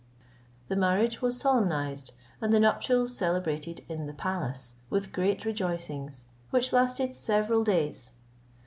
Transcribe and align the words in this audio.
The 0.67 0.75
marriage 0.75 1.21
was 1.21 1.39
solemnized, 1.39 2.13
and 2.41 2.51
the 2.51 2.59
nuptials 2.59 3.15
celebrated 3.15 3.85
in 3.87 4.07
the 4.07 4.13
palace, 4.15 4.73
with 4.89 5.11
great 5.11 5.45
rejoicings, 5.45 6.25
which 6.49 6.73
lasted 6.73 7.13
several 7.13 7.63
days. 7.63 8.09